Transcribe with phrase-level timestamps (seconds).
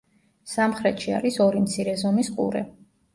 [0.53, 2.63] სამხრეთში არის ორი მცირე ზომის ყურე.